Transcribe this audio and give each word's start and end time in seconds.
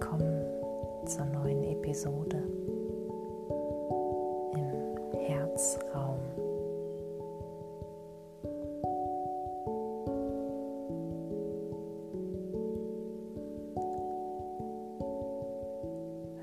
Willkommen 0.00 0.44
zur 1.06 1.24
neuen 1.24 1.64
Episode 1.64 2.36
im 4.54 5.18
Herzraum. 5.18 6.20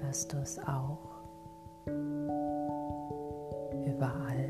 Hörst 0.01 0.33
du 0.33 0.37
es 0.39 0.59
auch? 0.59 0.99
Überall 3.85 4.49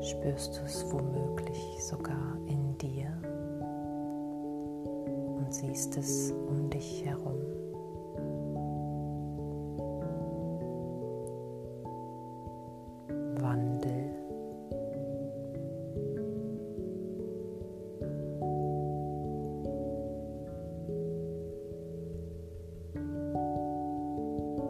spürst 0.00 0.58
du 0.58 0.64
es 0.64 0.90
womöglich 0.90 1.84
sogar 1.84 2.38
in 2.46 2.78
dir 2.78 3.33
und 5.44 5.52
siehst 5.52 5.96
es 5.96 6.32
um 6.48 6.70
dich 6.70 7.04
herum. 7.04 7.38
Wandel. 13.40 14.10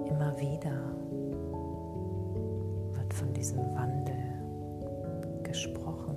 Immer 0.08 0.36
wieder 0.38 0.96
wird 2.94 3.14
von 3.14 3.32
diesem 3.32 3.58
Wandel 3.74 5.42
gesprochen, 5.44 6.16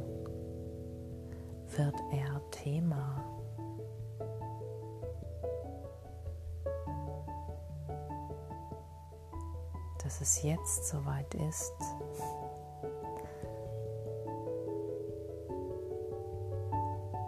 wird 1.75 1.95
er 2.11 2.41
Thema. 2.49 3.36
Dass 10.07 10.21
es 10.21 10.41
jetzt 10.41 10.87
soweit 10.87 11.33
ist, 11.33 11.73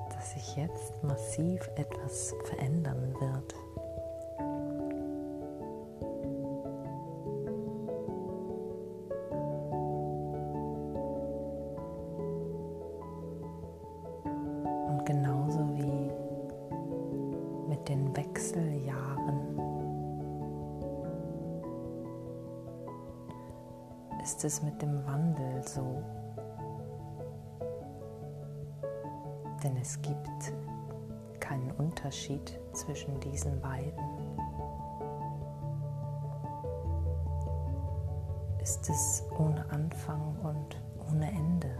dass 0.10 0.32
sich 0.32 0.56
jetzt 0.56 1.04
massiv 1.04 1.60
etwas 1.76 2.34
verändern 2.46 3.14
wird. 3.20 3.60
Ist 24.30 24.46
es 24.46 24.62
mit 24.62 24.80
dem 24.80 25.04
Wandel 25.08 25.68
so. 25.68 26.04
Denn 29.64 29.76
es 29.78 30.00
gibt 30.04 30.54
keinen 31.40 31.72
Unterschied 31.72 32.60
zwischen 32.74 33.20
diesen 33.22 33.60
beiden. 33.60 34.06
Ist 38.62 38.88
es 38.88 39.24
ohne 39.40 39.68
Anfang 39.72 40.36
und 40.44 40.80
ohne 41.10 41.28
Ende. 41.32 41.76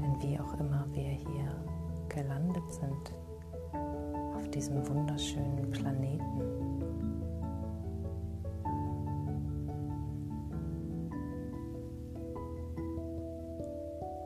Denn 0.00 0.22
wie 0.22 0.40
auch 0.40 0.58
immer 0.58 0.86
wir 0.94 1.10
hier 1.10 1.54
gelandet 2.08 2.72
sind, 2.72 3.21
diesem 4.54 4.86
wunderschönen 4.86 5.70
Planeten. 5.70 6.40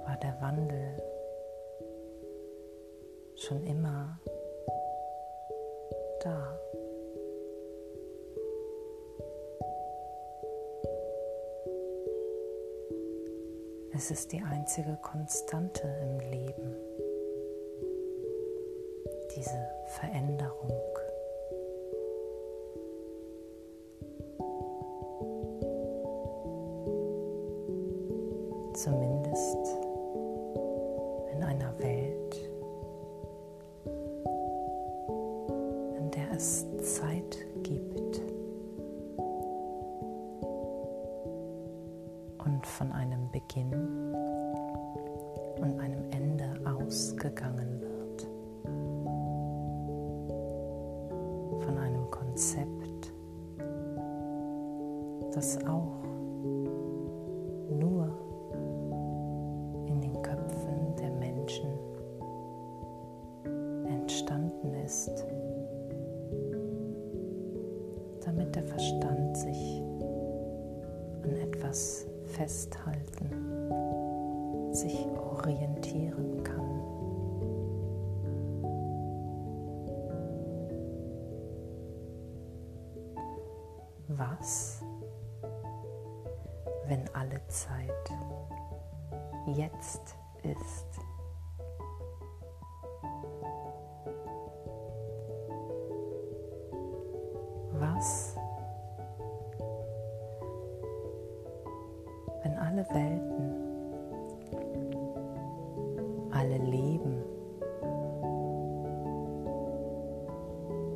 War 0.04 0.16
der 0.16 0.40
Wandel 0.40 1.02
schon 3.36 3.64
immer 3.64 4.18
da? 6.22 6.58
Es 13.94 14.10
ist 14.10 14.32
die 14.32 14.42
einzige 14.42 14.98
Konstante 15.02 15.88
im 16.02 16.20
Leben 16.30 16.95
diese 19.36 19.68
Veränderung. 19.86 20.72
Zumindest 28.74 29.58
in 31.32 31.42
einer 31.42 31.78
Welt, 31.78 32.50
in 35.98 36.10
der 36.10 36.32
es 36.34 36.64
Zeit 36.82 37.38
gibt 37.62 38.20
und 42.38 42.66
von 42.66 42.92
einem 42.92 43.30
Beginn 43.32 43.72
und 45.60 45.80
einem 45.80 46.10
Ende 46.10 46.54
ausgegangen 46.64 47.55
Konzept, 52.36 53.14
das 55.32 55.56
auch 55.64 56.02
nur 57.70 58.10
in 59.86 60.02
den 60.02 60.20
Köpfen 60.20 60.94
der 61.00 61.12
Menschen 61.12 61.70
entstanden 63.88 64.74
ist, 64.84 65.24
damit 68.22 68.54
der 68.54 68.64
Verstand 68.64 69.34
sich 69.38 69.82
an 71.22 71.36
etwas 71.36 72.06
festhalten, 72.26 73.30
sich 74.72 75.06
orientieren 75.16 76.35
Was, 84.30 84.82
wenn 86.86 87.04
alle 87.12 87.40
Zeit 87.48 88.10
jetzt 89.46 90.16
ist? 90.42 90.86
Was, 97.72 98.36
wenn 102.42 102.58
alle 102.58 102.86
Welten, 102.88 103.54
alle 106.32 106.58
Leben, 106.58 107.22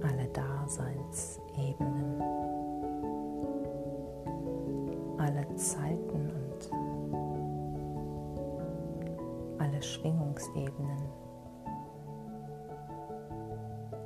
alle 0.02 0.26
Daseinsebenen 0.28 2.50
alle 5.20 5.55
Zeiten 5.55 6.31
und 6.31 6.70
alle 9.61 9.82
Schwingungsebenen 9.82 10.99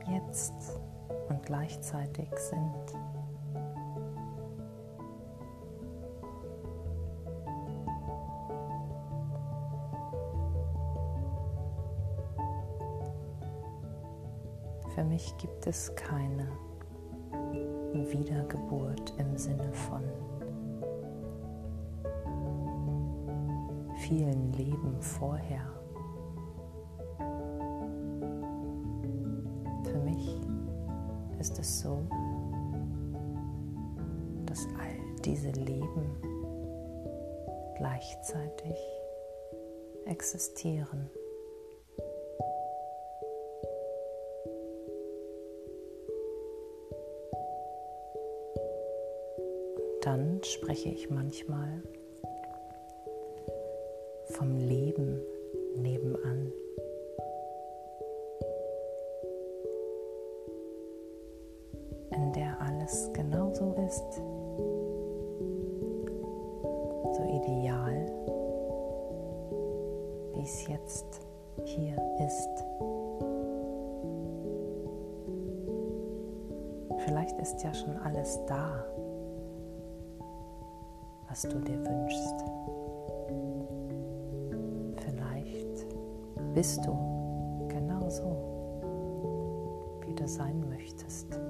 jetzt 0.08 0.80
und 1.28 1.40
gleichzeitig 1.44 2.28
sind. 2.36 2.98
Für 14.94 15.04
mich 15.04 15.36
gibt 15.38 15.66
es 15.68 15.94
keine 15.94 16.48
Wiedergeburt 17.92 19.14
im 19.18 19.36
Sinne 19.36 19.72
von 19.72 20.02
vielen 24.08 24.52
Leben 24.52 25.00
vorher. 25.00 25.66
Für 29.82 29.98
mich 29.98 30.40
ist 31.40 31.58
es 31.58 31.80
so, 31.80 32.06
dass 34.44 34.66
all 34.78 35.22
diese 35.24 35.52
Leben 35.52 36.04
gleichzeitig 37.78 38.76
existieren. 40.04 41.08
Dann 50.02 50.42
spreche 50.42 50.90
ich 50.90 51.08
manchmal 51.08 51.82
vom 54.36 54.56
Leben 54.56 55.20
nebenan. 55.76 56.52
in 62.10 62.32
der 62.32 62.56
alles 62.60 63.10
genauso 63.12 63.72
ist, 63.86 64.14
so 67.12 67.22
ideal, 67.24 68.06
wie 70.34 70.42
es 70.42 70.66
jetzt 70.68 71.20
hier 71.64 71.96
ist. 72.24 72.64
Vielleicht 77.04 77.38
ist 77.40 77.62
ja 77.62 77.74
schon 77.74 77.96
alles 77.98 78.38
da, 78.46 78.84
was 81.28 81.42
du 81.42 81.58
dir 81.60 81.84
wünschst. 81.84 82.44
Bist 86.54 86.86
du 86.86 86.92
genau 87.68 88.08
so, 88.08 88.36
wie 90.06 90.14
du 90.14 90.28
sein 90.28 90.64
möchtest. 90.68 91.40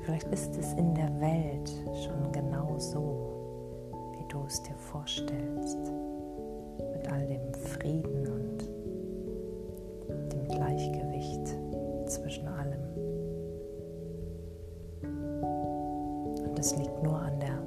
Vielleicht 0.00 0.28
ist 0.28 0.56
es 0.56 0.74
in 0.74 0.94
der 0.94 1.20
Welt 1.20 1.72
schon 2.04 2.30
genau 2.30 2.78
so, 2.78 3.32
wie 4.12 4.28
du 4.28 4.44
es 4.46 4.62
dir 4.62 4.76
vorstellst, 4.76 5.90
mit 6.92 7.10
all 7.10 7.26
dem 7.26 7.52
Frieden 7.54 8.28
und 8.28 8.70
dem 10.32 10.46
Gleichgewicht 10.48 11.56
zwischen 12.06 12.46
allem. 12.46 12.84
Und 16.46 16.56
es 16.58 16.76
liegt 16.76 17.02
nur 17.02 17.18
an 17.18 17.40
der 17.40 17.58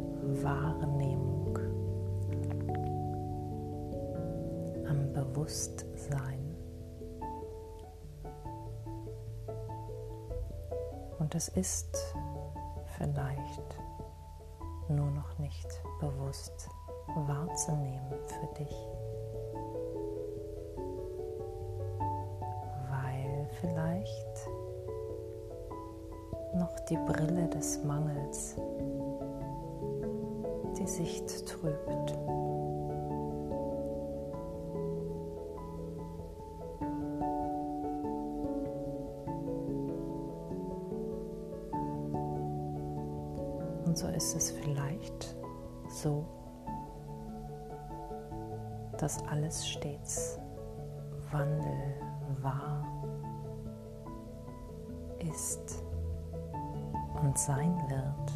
Wahrnehmung 0.44 1.17
Bewusstsein. 5.28 6.56
Und 11.20 11.36
es 11.36 11.50
ist 11.50 12.16
vielleicht 12.98 13.80
nur 14.90 15.12
noch 15.12 15.38
nicht 15.40 15.68
bewusst 16.00 16.70
wahrzunehmen 17.16 18.14
für 18.28 18.48
dich, 18.58 18.88
weil 22.90 23.50
vielleicht 23.60 24.50
noch 26.56 26.80
die 26.90 26.98
Brille 26.98 27.48
des 27.50 27.84
Mangels 27.84 28.56
die 30.80 30.88
Sicht 30.88 31.46
trübt. 31.48 32.18
So 43.98 44.06
ist 44.10 44.36
es 44.36 44.52
vielleicht 44.52 45.36
so, 45.90 46.24
dass 49.00 49.18
alles 49.26 49.68
stets 49.68 50.38
Wandel 51.32 51.96
war, 52.44 52.86
ist 55.18 55.84
und 57.24 57.36
sein 57.40 57.76
wird. 57.90 58.32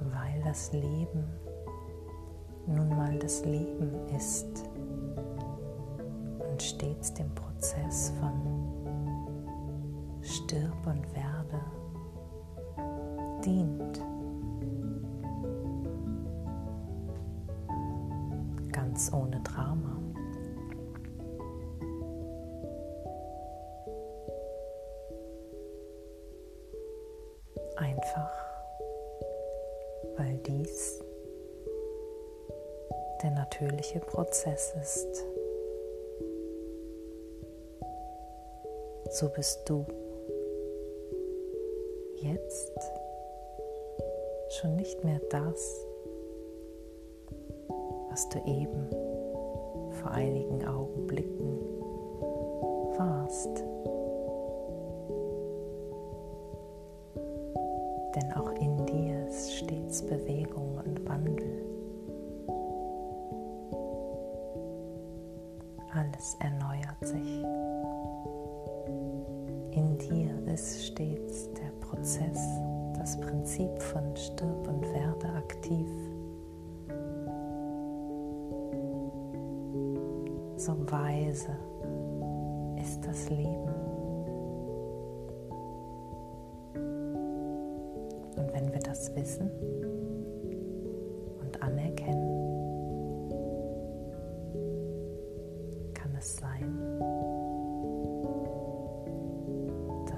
Weil 0.00 0.42
das 0.44 0.72
Leben 0.72 1.24
nun 2.66 2.88
mal 2.88 3.18
das 3.18 3.44
Leben 3.44 3.92
ist 4.16 4.64
und 6.50 6.62
stets 6.62 7.12
dem 7.12 7.34
Prozess 7.34 8.14
von 8.18 8.57
stirb 10.28 10.86
und 10.86 11.04
werde 11.14 11.60
dient. 13.44 14.00
Ganz 18.72 19.12
ohne 19.12 19.40
Drama. 19.40 19.96
Einfach, 27.76 28.32
weil 30.16 30.36
dies 30.38 31.00
der 33.22 33.30
natürliche 33.32 34.00
Prozess 34.00 34.74
ist. 34.80 35.24
So 39.10 39.28
bist 39.30 39.68
du 39.68 39.86
jetzt 42.22 42.78
schon 44.50 44.76
nicht 44.76 45.04
mehr 45.04 45.20
das, 45.30 45.86
was 48.10 48.28
du 48.30 48.38
eben 48.46 48.88
vor 50.00 50.10
einigen 50.10 50.66
Augenblicken 50.66 51.58
warst. 52.96 53.64
Denn 58.14 58.32
auch 58.32 58.52
in 58.60 58.86
dir 58.86 59.26
ist 59.28 59.54
stets 59.54 60.02
Bewegung 60.02 60.80
und 60.84 61.08
Wandel. 61.08 61.64
Alles 65.92 66.36
erneuert 66.40 67.06
sich. 67.06 67.44
In 69.78 69.96
dir 69.96 70.52
ist 70.52 70.86
stets 70.86 71.52
der 71.52 71.70
Prozess, 71.86 72.40
das 72.98 73.16
Prinzip 73.20 73.80
von 73.80 74.16
Stirb 74.16 74.66
und 74.66 74.82
Werde 74.82 75.28
aktiv. 75.36 75.86
So 80.56 80.76
weise 80.90 81.56
ist 82.82 83.06
das 83.06 83.30
Leben. 83.30 83.68
Und 88.34 88.52
wenn 88.52 88.72
wir 88.72 88.80
das 88.80 89.14
wissen 89.14 89.48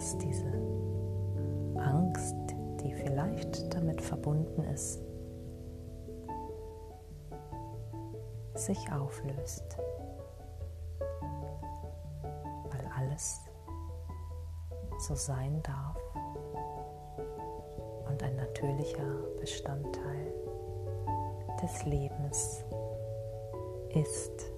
dass 0.01 0.17
diese 0.17 0.51
Angst, 1.77 2.35
die 2.83 2.95
vielleicht 2.95 3.75
damit 3.75 4.01
verbunden 4.01 4.65
ist, 4.65 4.99
sich 8.55 8.91
auflöst, 8.91 9.77
weil 12.71 12.91
alles 12.97 13.41
so 15.01 15.15
sein 15.15 15.63
darf 15.63 15.99
und 18.09 18.23
ein 18.23 18.37
natürlicher 18.37 19.19
Bestandteil 19.39 20.33
des 21.63 21.85
Lebens 21.85 22.65
ist. 23.91 24.51